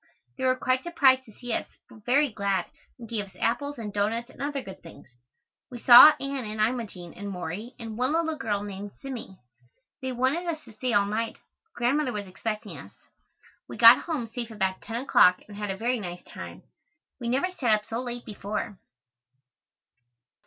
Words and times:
They 0.35 0.45
were 0.45 0.55
quite 0.55 0.81
surprised 0.81 1.25
to 1.25 1.31
see 1.31 1.53
us, 1.53 1.67
but 1.87 2.05
very 2.07 2.31
glad 2.31 2.65
and 2.97 3.07
gave 3.07 3.25
us 3.25 3.35
apples 3.35 3.77
and 3.77 3.93
doughnuts 3.93 4.31
and 4.31 4.41
other 4.41 4.63
good 4.63 4.81
things. 4.81 5.07
We 5.69 5.77
saw 5.77 6.13
Anne 6.19 6.43
and 6.43 6.59
Imogene 6.59 7.13
and 7.13 7.29
Morey 7.29 7.75
and 7.77 7.95
one 7.99 8.11
little 8.13 8.35
girl 8.35 8.63
named 8.63 8.97
Zimmie. 8.99 9.37
They 10.01 10.11
wanted 10.11 10.47
us 10.47 10.63
to 10.65 10.73
stay 10.73 10.91
all 10.93 11.05
night, 11.05 11.35
but 11.65 11.73
Grandmother 11.75 12.13
was 12.13 12.25
expecting 12.25 12.79
us. 12.79 12.93
We 13.69 13.77
got 13.77 14.01
home 14.05 14.25
safe 14.33 14.49
about 14.49 14.81
ten 14.81 14.99
o'clock 14.99 15.43
and 15.47 15.55
had 15.55 15.69
a 15.69 15.77
very 15.77 15.99
nice 15.99 16.23
time. 16.23 16.63
We 17.19 17.29
never 17.29 17.51
sat 17.51 17.75
up 17.75 17.85
so 17.87 17.99
late 18.01 18.25
before. 18.25 18.79